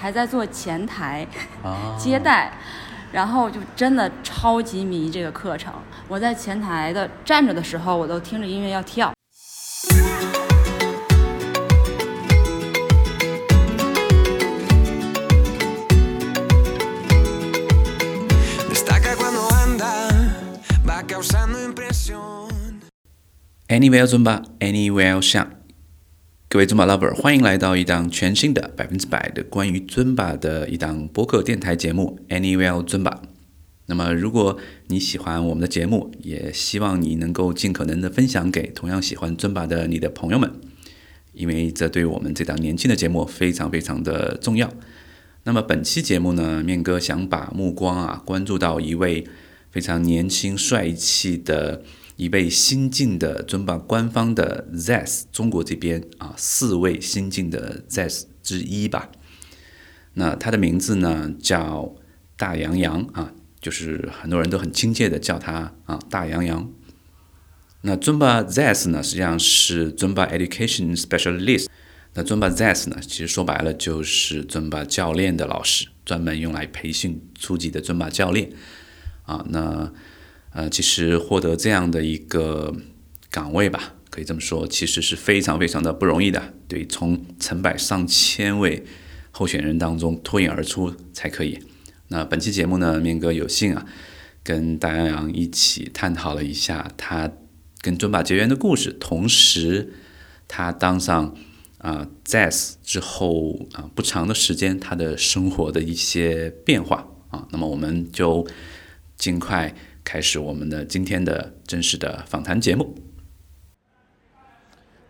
[0.00, 1.26] 还在做前台
[1.98, 2.50] 接待，
[3.12, 5.70] 然后就真的超级迷这个课程。
[6.08, 9.12] 我在前台的站着的时候，我都听着音乐要跳。
[23.68, 25.59] anywhere 尊吧，anywhere 上。
[26.52, 33.18] 各位 Zumba lover，欢迎来到一档全新的百分之百的关于尊巴的一档播客电台节目 Anywhere Zumba。
[33.86, 34.58] 那么，如果
[34.88, 40.52] 你喜欢我们的节目，也希望你能够尽可能的分享给同样喜欢尊巴的你的朋友们，
[41.34, 44.72] 因为这对我们这档年轻的节目非常非常的重要。
[45.44, 49.24] 那么本期节目呢，面哥想把目光啊关注到一位
[49.70, 51.84] 非常年轻帅气的
[52.20, 59.10] 一位新晋的尊巴官方的 ZS 中国这边啊四位新晋的 ZS 之一吧。
[60.12, 61.94] 那他的名字呢叫
[62.36, 66.70] 大洋洋啊，就是很多人都很亲切的叫他啊大洋洋。
[67.80, 71.68] 那尊巴 ZS 呢实际上是尊巴 Education Specialist。
[72.12, 78.52] 那尊巴 ZS 呢，其实说白了就是尊巴教练的老师，专门用来培训初级的尊巴教练
[79.24, 79.42] 啊。
[79.48, 79.90] 那
[80.52, 82.74] 呃，其实获得这样的一个
[83.30, 86.54] 岗位吧，可以这么说，其实是非常非常的不容易的。
[86.66, 88.84] 对，从成百上千位
[89.30, 91.58] 候选人当中脱颖而出才可以。
[92.08, 93.86] 那本期节目呢，面哥有幸啊，
[94.42, 97.30] 跟大洋洋一起探讨了一下他
[97.80, 99.92] 跟尊巴结缘的故事，同时
[100.48, 101.36] 他当上。
[101.82, 108.46] 啊 z e s 之后啊不长的时间，他的生活的一些变化啊，那么我们就
[109.16, 112.94] 尽快开始我们的今天的正式的访谈节目。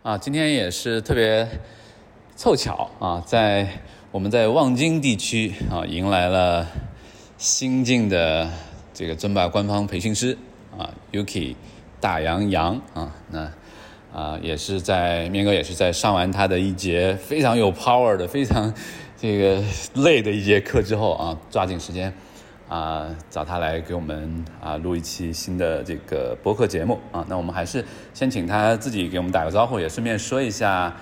[0.03, 1.47] 啊，今天也是特别
[2.35, 3.67] 凑巧啊，在
[4.11, 6.67] 我们在望京地区啊，迎来了
[7.37, 8.49] 新晋的
[8.93, 10.37] 这个尊巴官方培训师
[10.77, 11.55] 啊，Yuki
[11.99, 13.51] 大洋洋啊，那。
[14.13, 18.73] 啊，也是在面哥也是在上完他的一节非常有 power 的、非常
[19.17, 19.63] 这个
[19.95, 22.13] 累的一节课之后啊，抓紧时间
[22.71, 27.25] 啊找他来给我们啊录一期新的这个播客节目啊。
[27.27, 27.83] 那我们还是
[28.13, 30.95] 先请他自己给我们打个招呼，也顺便说一下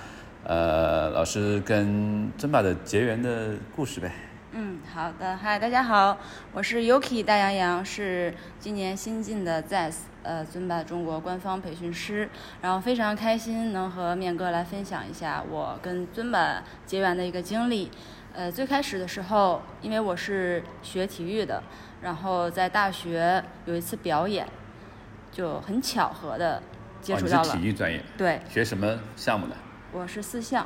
[0.44, 4.12] 呃老师跟尊巴的结缘的故事呗。
[4.52, 6.18] 嗯，好的，嗨，大家好，
[6.54, 9.94] 我是 Yuki 大洋洋，是今年新进的 ZES
[10.24, 12.28] 呃尊巴中国官方培训师，
[12.60, 17.92] 然后非常开心能和面哥来分享一下我跟尊巴结缘的一个经历。
[18.34, 21.62] 呃，最开始的时候，因为我是学体育的，
[22.02, 24.48] 然后在大学有一次表演，
[25.32, 26.62] 就很巧合的
[27.02, 27.50] 接触到了。
[27.50, 28.02] 哦、体育专业？
[28.18, 28.40] 对。
[28.50, 29.56] 学什么项目的？
[29.92, 30.66] 我是四项。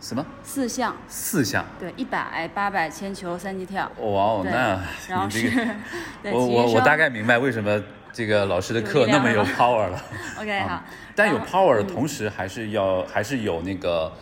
[0.00, 0.24] 什么？
[0.42, 0.94] 四项。
[1.08, 1.64] 四项。
[1.78, 3.90] 对，一百、八百、铅球、三级跳。
[3.98, 5.50] 哇哦，那然后是，
[6.30, 7.82] 我我我大概明白为什么
[8.12, 10.02] 这个老师的课那么有 power 了。
[10.38, 10.82] OK，好。
[11.14, 14.12] 但有 power 的同时，还是要还是有那个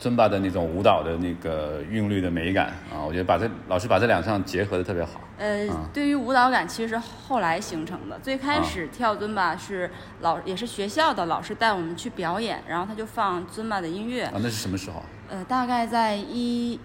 [0.00, 2.98] 尊巴的那种舞蹈的那个韵律的美感啊。
[3.06, 5.20] 我觉得把这老师把这两项结合的特别好。
[5.38, 8.18] 呃，对于舞蹈感，其实是后来形成的。
[8.18, 9.90] 最开始跳尊巴是
[10.20, 14.24] 老也是学校的老师带我们去表演，然后他就放尊巴的音乐。
[14.24, 15.02] 啊，那是什么时候？
[15.28, 16.80] 呃，大概在一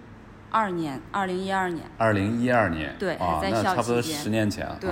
[0.51, 1.83] 二年，二零一二年。
[1.97, 2.95] 二零一二年。
[2.99, 4.67] 对，啊，在校差不多十年前。
[4.79, 4.89] 对。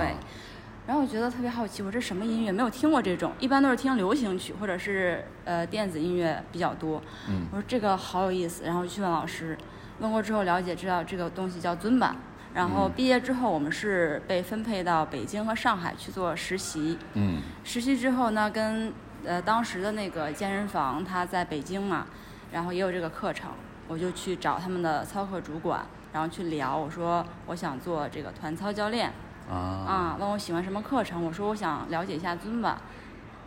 [0.86, 2.52] 然后我觉得特别好奇，我这什么音乐？
[2.52, 7.02] 没有听过这种，一般都是听流行曲或者是呃电子音乐比较多。
[7.26, 7.46] 嗯。
[7.50, 9.56] 我说这个好有意思，然后去问老师，
[10.00, 12.14] 问过之后了解知道这个东西叫尊巴。
[12.52, 16.98] 然后毕业之后，我们是被分配到北京和上海去做实习。
[17.14, 17.40] 嗯。
[17.64, 18.92] 实习之后呢，跟
[19.24, 22.06] 呃当时的那个健身房，他在北京嘛，
[22.52, 23.50] 然后也有这个课程，
[23.88, 29.10] 我就去找他们的操课主管，然后去聊，我说我想做这个团操教练。
[29.50, 29.54] 啊。
[29.54, 32.80] 啊，问我喜欢什么课程，我说我想了解一下尊吧，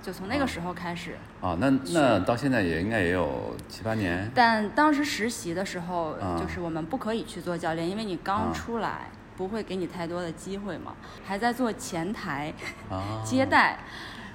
[0.01, 1.15] 就从那个时候开始。
[1.41, 4.31] 啊，那那到现在也应该也有七八年。
[4.33, 10.93] 但当时实习的时候，啊就是我们不可以去做教练，因为你刚出来，不会给你太多的机会嘛，
[11.23, 12.53] 还在做前台、
[12.89, 13.77] 啊、 接待，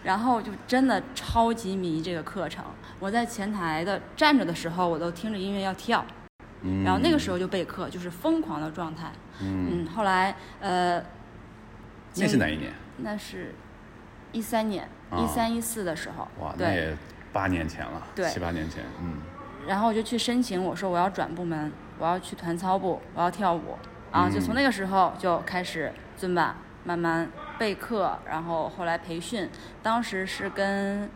[0.04, 2.64] 然后就真的超级迷这个课程。
[3.00, 6.04] 我在前台的站着的时候，我都听着音乐要跳，
[6.60, 9.10] 嗯、然后那个时候就备课，就是疯狂的状态。
[9.40, 11.02] 嗯嗯，后来呃，
[12.16, 12.72] 那是哪一年？
[12.98, 13.54] 那是
[14.32, 16.28] 一三年，一三一四的时候。
[16.40, 16.96] 哇，那也
[17.32, 19.14] 八年前了，对，七八年前，嗯。
[19.66, 23.78] 然后我就去申请，我说我要转部门，我要去团操部，我要跳舞
[24.10, 24.28] 啊！
[24.28, 29.48] 就从那个时候就开始尊巴，慢慢备课，然后后来培训。
[29.82, 31.08] 当时是跟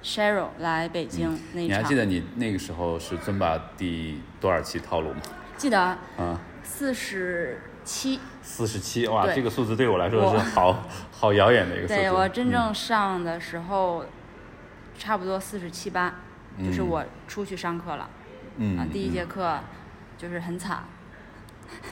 [0.00, 1.78] Cheryl 来北京那一场。
[1.78, 5.20] 你还记得你那个时候是尊巴第多少期套路吗？
[5.56, 5.98] 记得啊。
[6.16, 6.40] 啊。
[6.62, 8.20] 四十七。
[8.42, 11.94] 四十七，哇，这个数字对我来说是好 好遥远的一个数字。
[11.94, 14.04] 对我真嗯正上的时候，
[14.98, 16.14] 差不多四十七八，
[16.58, 18.08] 就是嗯我出去上课了。
[18.56, 19.58] 嗯啊，第一节嗯课
[20.18, 20.84] 就是很惨。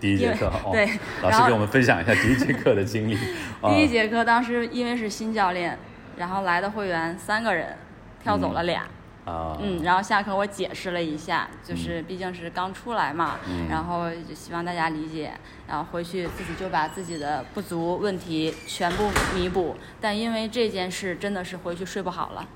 [0.00, 0.88] 第一节课哦，对
[1.22, 3.14] 老师给我们分享一下第一节课的经历。
[3.60, 5.78] 啊 第一节课当时因为是新教练，
[6.16, 7.76] 然后来的会员三个人，
[8.22, 8.84] 跳走了俩。
[9.26, 15.32] 啊，嗯，然后下课我解释了一下，就是毕竟是刚出来嘛，嗯然后就希望大家理解，
[15.68, 19.76] 然后回去自己就把自己的不足问题全部弥补。
[20.00, 22.46] 但因为这件事真的是回去睡不好了，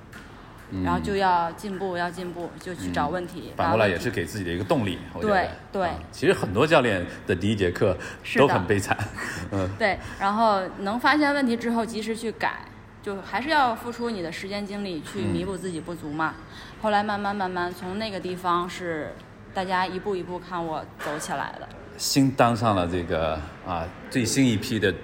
[0.85, 3.49] 然后就要进步，要进步，就去找问题。
[3.49, 4.97] 嗯反过来也是给自己的一个动力。
[5.21, 7.97] 对对啊其实很多教练的第一节课
[8.37, 8.97] 都很悲惨。
[9.51, 12.61] 嗯 对，然后能发现问题之后及时去改，
[13.03, 16.35] 就还是要付出你的时间精力去弥补自己不足嘛。
[16.83, 19.13] 后来慢慢慢慢从那个地方是
[19.53, 21.69] 大家一步一步看我走起来的。
[21.97, 24.95] 新当上了这个啊最新一批的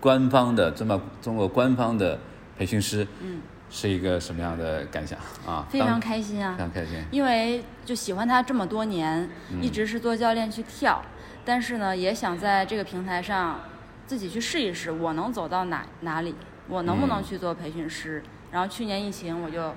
[0.00, 2.18] 官方的中么中国官方的
[2.56, 3.40] 培训师，嗯，
[3.70, 5.66] 是一个什么样的感想啊？
[5.68, 6.58] 非常开心啊非！
[6.58, 7.04] 常开心。
[7.10, 11.02] 因为就喜欢他这么多年，嗯一直是做教练去跳，
[11.44, 13.60] 但是呢，也想在这个平台上
[14.06, 16.34] 自己去试一试，我能走到哪哪里，
[16.68, 18.22] 我能不能嗯去做培训师。
[18.50, 19.74] 然后去年疫情，我就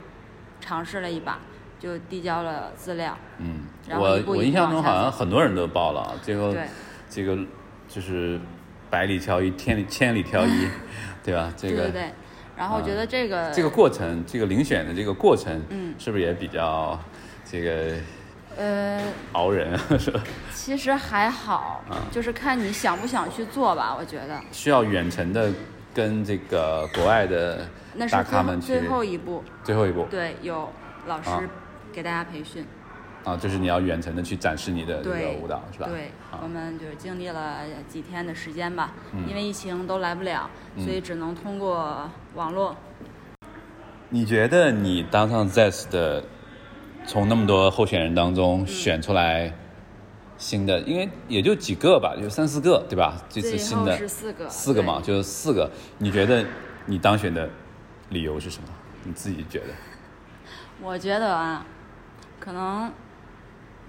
[0.60, 1.40] 尝试了一把，
[1.80, 3.18] 就递交了资料。
[3.40, 6.64] 嗯，然后我一步一步我印象中好像很多人都报了，最后对
[7.10, 7.38] 这个
[7.88, 8.40] 就是
[8.90, 10.68] 百里挑一，千里千里挑一，
[11.24, 11.52] 对吧？
[11.58, 12.14] 这个对对对。
[12.58, 17.00] 然后我觉得这个、这个过程，这个遴选的这个过程，嗯是不是也比较
[17.44, 17.96] 这个
[18.56, 19.02] 呃，
[19.32, 19.78] 熬人？
[19.98, 20.22] 是吧？
[20.54, 23.96] 其实还好，啊就是看你想不想去做吧。
[23.98, 25.52] 我觉得需要远程的
[25.94, 27.68] 跟这个国外的
[28.10, 30.08] 大咖们去最后一步，最后一步。
[30.10, 30.70] 对，有
[31.08, 31.42] 老师啊。
[31.94, 32.66] 给大家培训。
[33.24, 35.88] 啊，就是你要远程的去展示你的这个舞蹈，是吧？
[35.88, 36.40] 对，啊。
[36.42, 39.28] 我们就是经历了几天的时间吧，嗯。
[39.28, 42.76] 因为疫情都来不了，所以只能通过网络。
[44.10, 46.24] 你觉得你当上 ZES 的，
[47.06, 49.54] 从那么多候选人当中选出来
[50.42, 53.16] 新的，因为也就几个吧，就三四个，对吧？
[53.30, 55.70] 这次新的是四个，四个嘛，就是四个。
[56.00, 56.44] 你觉得
[56.88, 57.48] 你当选的
[58.10, 58.68] 理由是什么？
[59.04, 59.68] 你自己觉得？
[60.82, 61.64] 我觉得啊，
[62.40, 62.92] 可能，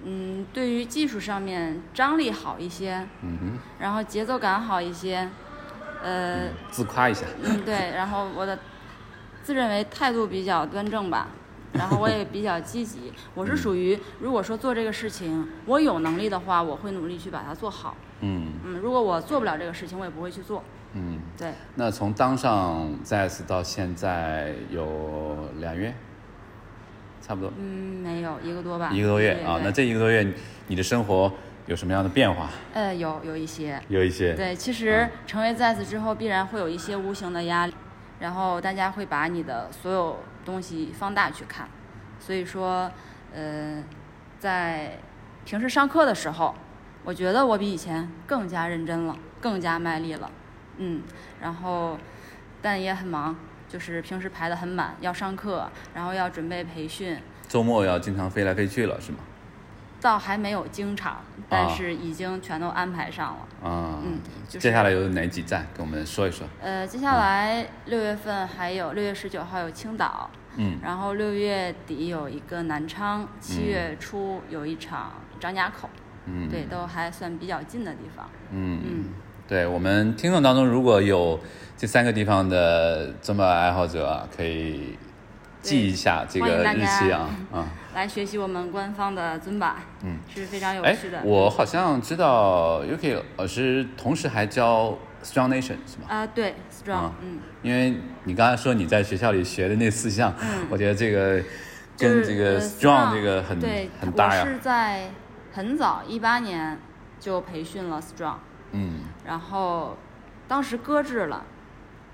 [0.04, 5.26] 嗯，对于技术上面张力好一些，嗯哼，然后节奏感好一些，
[6.02, 7.24] 呃，自夸一下。
[7.42, 8.58] 嗯，对，然后我的
[9.42, 11.28] 自认为态度比较端正吧，
[11.72, 13.12] 然后我也比较积极。
[13.34, 17.96] 我是属于如果说做这个事情，我有能力的话，我会努力去把它做好。
[18.20, 20.62] 嗯嗯，如果我做不了这个事情，我也不会去做。
[20.92, 21.20] 嗯。
[21.36, 25.92] 对，那从当上 ZES 到现在有两月，
[27.20, 29.60] 差不多嗯，没有一个多吧，一个多月啊。
[29.64, 30.32] 那这一个多月，
[30.68, 31.32] 你的生活
[31.66, 32.50] 有什么样的变化？
[32.74, 33.80] 呃有有一些。
[33.88, 34.34] 有一些。
[34.34, 37.74] 对，其实成为 ZES 之后，必然会有一些无形的压力，
[38.20, 41.68] 然后大家会把你的所有东西放大去看，
[42.18, 42.90] 所以说，
[43.34, 43.82] 呃，
[44.38, 44.98] 在
[45.44, 46.54] 平时上课的时候，
[47.04, 50.30] 我觉得我比以前更加认真了，更加卖力了，
[50.76, 51.02] 嗯，
[51.40, 51.98] 然后，
[52.60, 53.36] 但也很忙，
[53.68, 57.18] 就是平时排得很满，要上课，然后要准备培训，
[57.48, 59.18] 周末要经常飞来飞去了，是吗？
[60.02, 61.18] 倒还没有经常，
[61.48, 63.68] 但啊是已经全都安排上了。
[63.70, 64.18] 啊，嗯
[64.48, 65.64] 就是接下来有哪几站？
[65.74, 66.46] 跟我们说一说。
[66.60, 75.88] 呃，接下来六月份还有六月十九号有青岛，嗯然后六月底有一个南昌，七月初有一场张家口，
[76.26, 78.28] 嗯，对，都还算比较近的地方。
[78.50, 79.04] 嗯嗯，
[79.46, 81.38] 对我们听众当中，如果有
[81.76, 84.98] 这三个地方的这么爱好者啊，可以
[85.62, 87.66] 记一下这个日期啊啊。
[87.94, 96.06] 来学习我们官方的尊版，嗯，是非常有哎趣的。，我好像知道 UK 老师同时还教 Strong Nation 是吗？
[96.08, 101.42] 啊，对，strong，啊嗯，因为你刚才说你在学校里学的那四项，嗯我觉得这个
[101.98, 104.48] 跟这个呃 Strong 这个很对，很搭呀我。
[104.50, 105.10] 是在
[105.52, 106.78] 很早一八年
[107.20, 108.36] 就培训了 strong，
[108.72, 109.98] 嗯然后
[110.48, 111.44] 当时搁置了，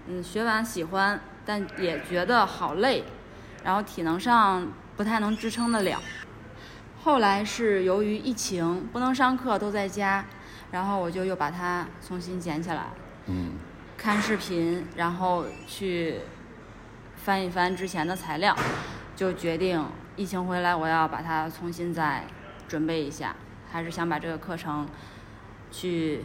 [0.09, 3.05] 嗯，学完喜欢，但也觉得好累，
[3.69, 6.01] 然后体能上不太能支撑得了。
[7.03, 10.25] 后来是由于疫情不能上课，都在家，
[10.71, 12.87] 然后我就又把它重新捡起来，
[13.27, 13.53] 嗯
[13.99, 16.21] 看视频，然后去
[17.15, 18.57] 翻一翻之前的材料，
[19.15, 19.85] 就决定
[20.17, 22.25] 疫情回来我要把它重新再
[22.67, 23.37] 准备一下，
[23.71, 24.89] 还是想把这个课程
[25.71, 26.25] 去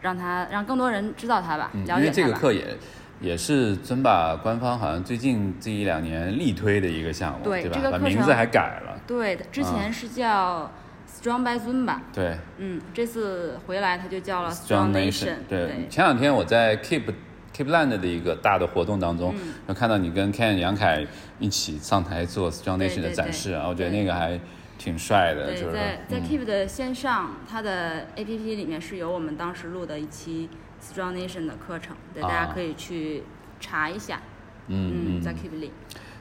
[0.00, 2.12] 让它让更多人知道它吧，了解它吧。
[2.14, 2.78] 这个课也
[3.24, 7.44] 也是尊巴官方好像最近这一两年力推的一个项目，吧？
[7.44, 9.00] 对这个把名字还改了。
[9.06, 10.70] 对，之前是叫
[11.08, 11.96] Strong by Zumba。
[12.12, 15.36] 对嗯，这次回来他就叫了 Strong Nation。
[15.48, 17.14] 对，对前两天我在 Keep
[17.56, 21.06] Keep Land 的一个大的活动当中，嗯有看到你跟 Ken 杨凯
[21.38, 24.38] 一起上台做 Strong Nation 的展示我觉得那个还
[24.76, 30.50] 挺帅的，对，就是在在嗯 Keep 的线上，它的 APP 里面是有我们当时录的一期
[30.92, 33.22] Strong Nation 的课程，对，大啊家可以去
[33.58, 34.20] 查一下。
[34.66, 35.70] 嗯嗯在 Keep 里，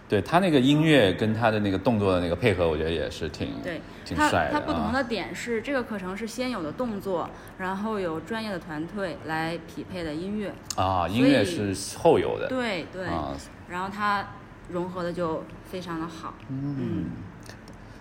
[0.10, 4.50] 对他那个音乐跟他的那个动作的那个配合，我觉得也是挺对挺帅的啊。
[4.51, 10.53] 它不同的点是，这个课程是先有的动作，然后有专业的团队来匹配的音乐。
[10.75, 13.34] 啊，音乐是后有的，对对，啊，
[13.70, 14.27] 然后它
[14.70, 16.34] 融合的就非常的好。
[16.50, 17.05] 嗯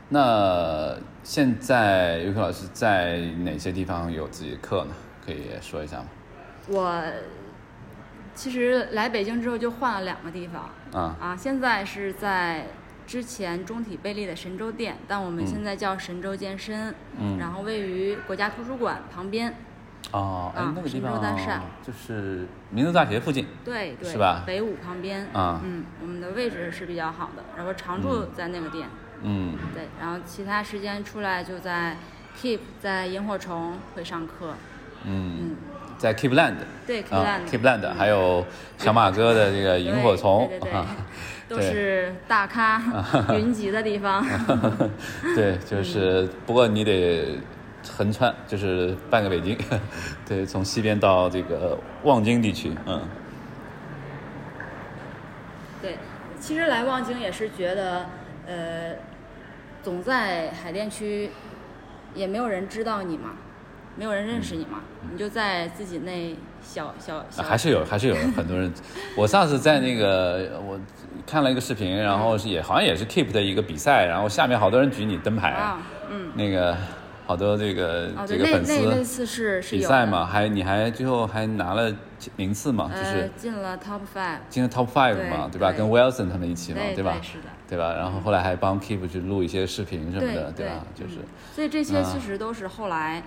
[0.08, 4.94] 那现在尤克老师在哪些地方有自己的课呢？
[5.24, 6.06] 可以说一下吗？
[6.68, 7.02] 我
[8.34, 10.70] 其实来北京之后就换了两个地方。
[10.92, 11.16] 啊。
[11.20, 12.66] 啊，现在是在
[13.06, 17.38] 之前中体贝利的神州店，但我们现在叫神州健身，嗯。
[17.38, 19.54] 然后位于国家图书馆旁边。
[20.10, 23.46] 哦，哎啊，神州那个地方就是民族大学附近。
[23.64, 24.42] 对对，是吧？
[24.46, 25.26] 北五旁边。
[25.32, 25.60] 啊。
[25.64, 28.88] 嗯，我们的位置是比较好的，然后常住在那个店。
[29.22, 31.96] 嗯，对，然后其他时间出来就在
[32.40, 34.54] Keep，在萤火虫会上课。
[35.04, 35.56] 嗯，嗯，
[36.02, 38.44] 在 Keep Land 对，Keep 啊 Land，，Keep Land 还有
[38.76, 40.86] 小马哥的这个萤火虫对对对啊，
[41.48, 42.82] 都是大咖
[43.36, 44.26] 云集的地方。
[45.36, 47.38] 对，就是不过你得
[47.96, 49.56] 横穿，就是半个北京，
[50.26, 53.00] 对，从西边到这个望京地区，嗯
[55.80, 55.96] 对，
[56.40, 58.06] 其实来望京也是觉得，
[58.48, 58.94] 呃，
[59.84, 61.30] 总在海淀区，
[62.12, 63.36] 也没有人知道你嘛，
[63.96, 64.80] 没有人认识你嘛，
[65.12, 68.72] 你就在自己那小小还是有还是有很多人。
[69.16, 70.78] 我上次在那个我
[71.26, 75.80] 看了一个视频，然后是也好像也是 Keep 的一个比赛，然后下面好多人举你灯牌，啊，
[76.10, 76.76] 嗯，那个
[77.26, 81.94] 好多这个、这个粉丝那那次是是有，比赛嘛，还你还最后还拿了
[82.36, 85.70] 名次嘛，就呃是，进了 Top Five，进了 Top Five 嘛，对吧？
[85.72, 87.16] 跟 Wilson 他们一起嘛，对吧？
[87.20, 87.44] 是的。
[87.68, 87.94] 对吧？
[87.96, 90.84] 然后后来还帮 Keep 去录一些视频什么对的，对吧？
[90.94, 91.20] 就是，
[91.54, 93.22] 所以这些啊其实都是后来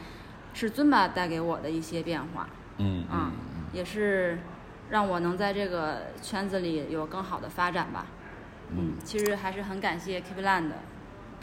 [0.55, 2.47] 是尊巴带给我的一些变化
[2.77, 4.39] 嗯啊嗯，也是
[4.89, 8.07] 让我能在这个圈子里有更好的发展吧。
[8.71, 10.71] 嗯，其实还是很感谢 Keep Land，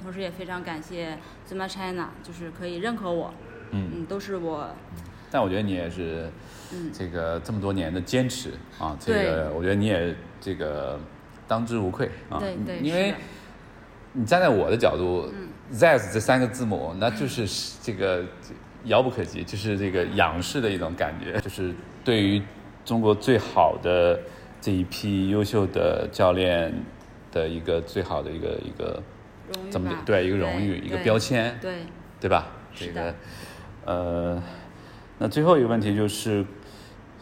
[0.00, 3.32] 同时也非常感谢 Zuma China，就是可以认可我。
[3.70, 3.90] 嗯。
[3.94, 4.68] 嗯，都是我
[5.30, 6.30] 但我觉得你也是
[6.72, 6.90] 嗯。
[6.92, 10.98] 这个这么多年的坚持啊，这个我觉得你也这个
[11.46, 12.56] 当之无愧啊，对。
[12.64, 13.14] 对，因为
[14.12, 15.32] 你站在我的角度、
[15.70, 17.46] z a z 这三个字母，那就是
[17.82, 18.24] 这个
[18.84, 21.74] 遥不可及，就是这个仰视的一种感觉，就是
[22.04, 22.42] 对于
[22.84, 24.18] 中国最好的
[24.60, 26.72] 这一批优秀的教练
[27.30, 29.02] 的一个最好的一个一个
[29.52, 31.74] 荣誉怎么吧对一个荣誉一个标签，对，
[32.20, 32.48] 对吧？
[32.74, 33.14] 这个
[33.84, 34.42] 呃，
[35.18, 36.44] 那最后一个问题就是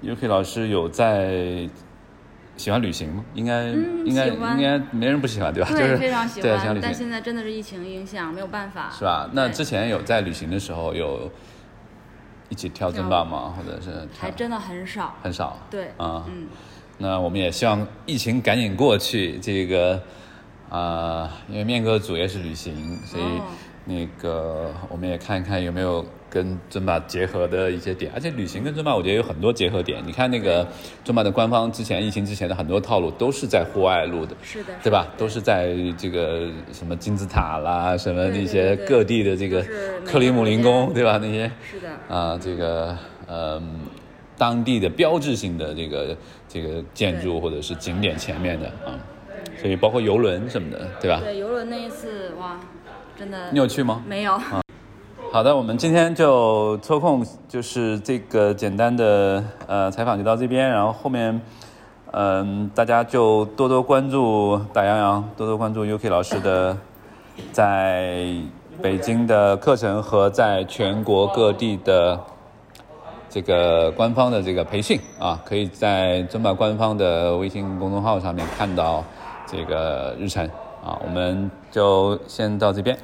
[0.03, 1.69] ，UK 老师有在
[2.61, 3.25] 喜欢旅行吗？
[3.33, 5.71] 应该、嗯应该应该没人不喜欢，对吧？
[5.71, 8.91] 就对，是非常喜欢但现在真的是疫情影响，没有办法。
[8.91, 9.31] 是吧？
[9.33, 11.31] 那之前有在旅行的时候有
[12.51, 13.55] 一起跳尊巴吗？
[13.57, 15.15] 或者是还真的很少。
[15.23, 15.57] 很少？
[15.71, 16.47] 对，啊嗯，
[16.99, 19.39] 那我们也希望疫情赶紧过去。
[19.39, 20.03] 这个
[20.69, 23.47] 啊、因为面哥主业是旅行，所以哦
[23.91, 28.13] 那个我们也看一看有没有跟尊巴结合的一些点。
[28.15, 30.01] 而且旅行跟尊巴，我觉得有很多结合点。
[30.07, 30.67] 你看那个
[31.05, 34.37] 尊巴的官方之前疫情之前的很多套路都是在户外录的。
[34.43, 35.09] 是的，对吧？
[35.19, 39.65] 都是在这个什么金字塔啦，什么那些各地的这个
[40.05, 41.19] 克里姆林宫，对吧？
[41.21, 43.81] 那些是的，啊，这个嗯，
[44.39, 46.17] 当地的标志性的这个
[46.49, 48.95] 这个建筑或者是景点前面的啊，
[49.61, 51.21] 所以包括游轮什么的，对吧？
[51.23, 52.59] 对游轮那一次，哇，
[53.21, 54.03] 真的你有去吗？
[54.09, 54.41] 没有？
[55.31, 61.39] 好的，我们今天就抽空就是这个简单的呃采访就到这边，然后后面
[62.13, 66.75] 嗯、大家就多多关注大洋洋，多多关注 UK 老师的
[67.53, 68.27] 在
[68.81, 72.19] 北京的课程和在全国各地的
[73.29, 79.05] 这个官方的这个培训啊，可以在尊巴官方的微信公众号上面看到
[79.47, 80.49] 这个日程
[80.83, 82.99] 啊，我们就先到这边。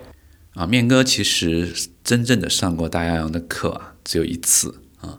[0.55, 1.71] 啊，面哥其实
[2.03, 5.19] 真正的上过大洋洋的课啊，只有一次啊。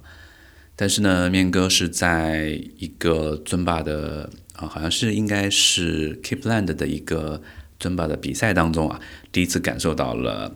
[0.76, 7.42] 但是呢，面哥是在一个尊巴的啊，好像是应该是 Keepland 的一个
[7.80, 9.00] 尊巴的比赛当中啊，
[9.32, 10.56] 第一次感受到了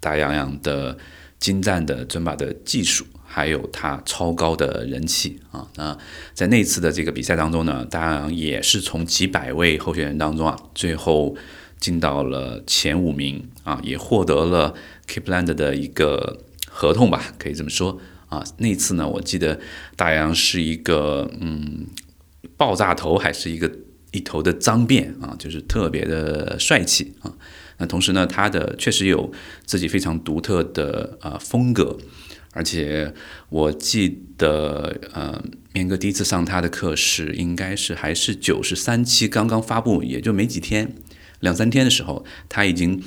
[0.00, 0.96] 大洋洋的
[1.42, 5.66] 精湛的尊巴的技术，还有他超高的人气啊。
[5.74, 5.98] 那
[6.32, 11.36] 在那次的这个比赛当中呢，大洋也是从几百位候选人当中啊，最后
[11.80, 14.72] 进到了前五名啊，也获得了
[15.08, 16.38] Keepland 的一个
[16.70, 18.44] 合同吧，可以这么说啊。
[18.58, 19.58] 那次呢，我记得
[19.96, 21.88] 大洋是一个嗯
[22.56, 23.68] 爆炸头，还是一个
[24.12, 27.34] 一头的脏辫啊，就是特别的帅气啊。
[27.82, 29.32] 那同时呢，他的确实有
[29.66, 31.98] 自己非常独特的呃风格，
[32.52, 33.12] 而且
[33.48, 40.94] 我记得呃面哥第一次上他的课是应该是还是九十三期刚刚发布，也就没几天，
[41.40, 43.02] 两三天的时候，他已经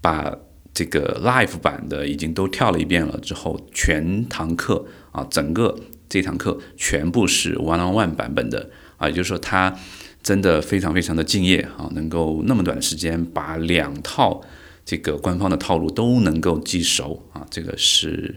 [0.00, 0.34] 把
[0.72, 5.78] 这个 live 版的已经都跳了一遍了，之后全堂课啊，整个
[6.08, 9.78] 这堂课全部是 one on one 版本的啊，也就是说他。
[10.24, 14.40] 真的非常非常的敬业啊，能够那么短时间把两套
[14.82, 18.34] 这个官方的套路都能够记熟啊，这个是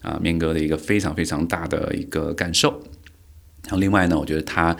[0.00, 2.70] 啊面哥的一个非常非常大的一个感受。
[3.64, 4.74] 然后另外呢，我觉得他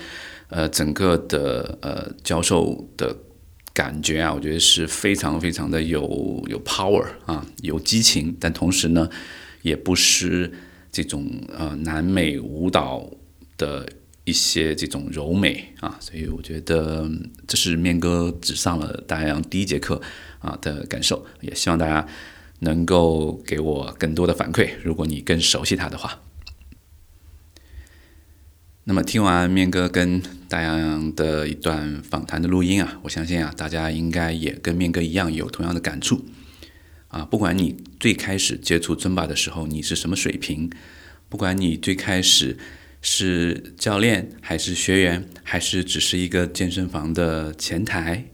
[0.49, 3.15] 呃整个的呃教授的
[3.75, 9.11] 感觉啊，我觉得是非常非常的有有 power 啊，有激情，但同时呢，
[9.61, 10.51] 也不失
[10.91, 13.11] 这种呃南美舞蹈
[13.59, 13.87] 的。
[14.27, 17.09] 一些这种柔美啊，所以我觉得
[17.47, 20.03] 这是面哥只上了大洋第一节课
[20.41, 22.05] 啊的感受，也希望大家
[22.59, 24.71] 能够给我更多的反馈。
[24.83, 26.23] 如果你更熟悉他的话，
[28.83, 36.25] 那么听完面哥跟大洋的一段访谈的录音啊，我相信啊，大家应该也跟面哥一样有同样的感触
[37.07, 37.25] 啊。
[37.25, 40.69] 不管你最开始接触尊巴的时候你是什么水平，
[41.29, 42.59] 不管你最开始。
[43.09, 48.25] 是教练还是学员，还是只是一个健身房的前台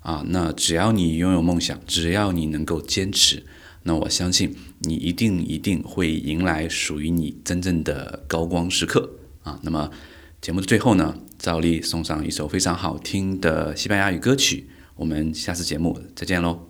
[0.00, 0.24] 啊？
[0.26, 3.44] 那只要你拥有梦想，只要你能够坚持，
[3.84, 9.10] 那我相信你一定一定会迎来属于你真正的高光时刻
[9.44, 9.60] 啊！
[9.62, 9.92] 那么
[10.40, 16.66] 节目的最后呢，照例送上一首非常好听的西班牙语歌曲，我们下次节目再见喽。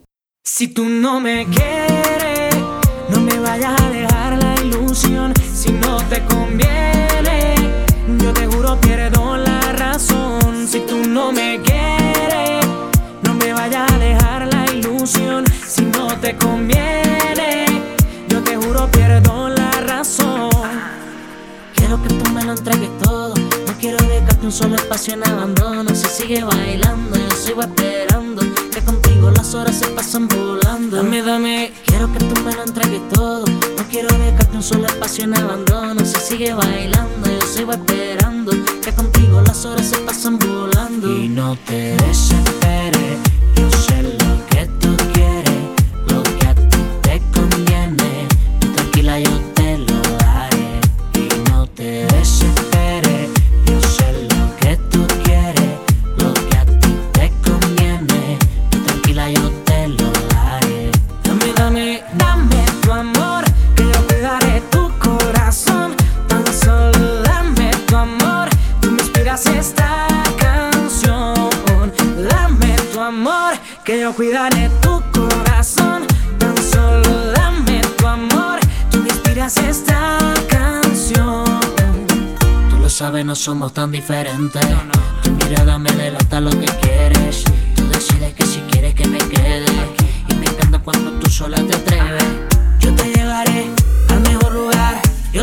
[24.50, 25.95] Un solo espacio en abandono.
[25.95, 28.43] Si sigue bailando, yo sigo esperando.
[28.73, 30.97] Que contigo las horas se pasan volando.
[30.97, 31.73] Dame, dame.
[31.86, 33.45] Quiero que tú me lo entregues todo.
[33.47, 36.04] No quiero dejarte un solo espacio en abandono.
[36.04, 38.50] Si sigue bailando, yo sigo esperando.
[38.82, 41.08] Que contigo las horas se pasan volando.
[41.08, 43.29] Y no te desesperes.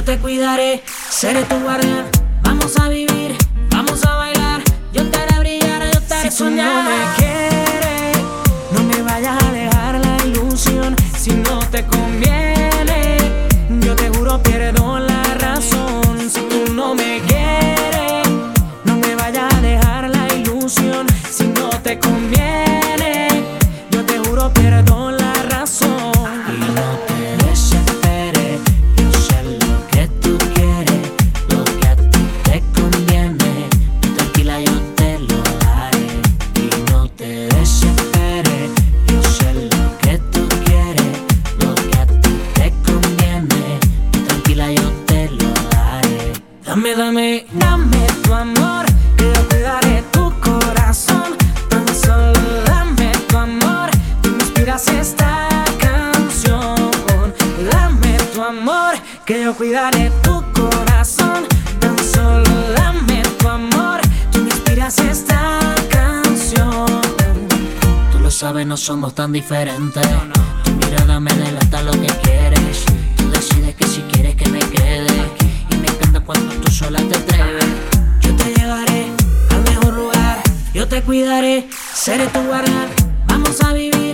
[0.08, 2.06] Te cuidaré, seré tu guardián.
[2.42, 3.36] Vamos a vivir,
[3.70, 4.62] vamos a bailar.
[4.94, 7.07] Yo te haré brillar, yo te haré soñar.
[69.28, 70.08] Tan diferentes.
[70.64, 72.86] Tu mirada me delata lo que quieres.
[73.18, 75.16] Tú decides que si quieres que me quede.
[75.70, 77.66] Y me encanta cuando tú sola te atreves.
[78.22, 79.08] Yo te llevaré
[79.50, 80.38] al mejor lugar.
[80.74, 82.88] Yo te cuidaré, seré tu guardián.
[83.28, 84.07] Vamos a vivir.